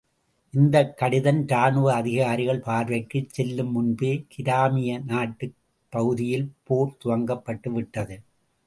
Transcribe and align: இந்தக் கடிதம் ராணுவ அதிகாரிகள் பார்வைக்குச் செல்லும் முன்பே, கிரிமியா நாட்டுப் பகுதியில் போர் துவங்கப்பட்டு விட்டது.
இந்தக் 0.53 0.97
கடிதம் 0.97 1.47
ராணுவ 1.47 1.93
அதிகாரிகள் 1.93 2.59
பார்வைக்குச் 2.59 3.29
செல்லும் 3.29 3.71
முன்பே, 3.71 4.11
கிரிமியா 4.33 5.03
நாட்டுப் 5.05 5.57
பகுதியில் 5.93 6.51
போர் 6.63 6.97
துவங்கப்பட்டு 7.03 7.69
விட்டது. 7.69 8.17